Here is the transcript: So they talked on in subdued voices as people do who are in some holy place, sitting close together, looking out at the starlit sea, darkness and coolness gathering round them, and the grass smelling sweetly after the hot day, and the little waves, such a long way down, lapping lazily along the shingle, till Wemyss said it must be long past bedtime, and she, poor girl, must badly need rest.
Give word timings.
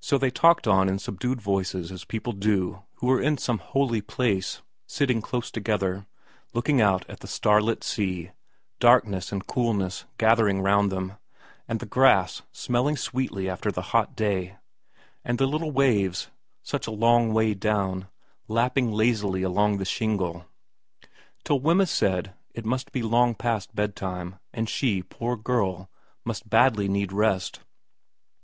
So 0.00 0.18
they 0.18 0.28
talked 0.30 0.68
on 0.68 0.86
in 0.86 0.98
subdued 0.98 1.40
voices 1.40 1.90
as 1.90 2.04
people 2.04 2.34
do 2.34 2.82
who 2.96 3.10
are 3.10 3.22
in 3.22 3.38
some 3.38 3.56
holy 3.56 4.02
place, 4.02 4.60
sitting 4.86 5.22
close 5.22 5.50
together, 5.50 6.04
looking 6.52 6.82
out 6.82 7.08
at 7.08 7.20
the 7.20 7.26
starlit 7.26 7.82
sea, 7.82 8.32
darkness 8.80 9.32
and 9.32 9.46
coolness 9.46 10.04
gathering 10.18 10.60
round 10.60 10.92
them, 10.92 11.14
and 11.66 11.80
the 11.80 11.86
grass 11.86 12.42
smelling 12.52 12.98
sweetly 12.98 13.48
after 13.48 13.72
the 13.72 13.80
hot 13.96 14.14
day, 14.14 14.58
and 15.24 15.38
the 15.38 15.46
little 15.46 15.70
waves, 15.70 16.28
such 16.62 16.86
a 16.86 16.90
long 16.90 17.32
way 17.32 17.54
down, 17.54 18.08
lapping 18.48 18.92
lazily 18.92 19.40
along 19.42 19.78
the 19.78 19.86
shingle, 19.86 20.44
till 21.44 21.60
Wemyss 21.60 21.90
said 21.90 22.34
it 22.52 22.66
must 22.66 22.92
be 22.92 23.00
long 23.00 23.34
past 23.34 23.74
bedtime, 23.74 24.36
and 24.52 24.68
she, 24.68 25.02
poor 25.02 25.34
girl, 25.34 25.88
must 26.26 26.50
badly 26.50 26.88
need 26.90 27.10
rest. 27.10 27.60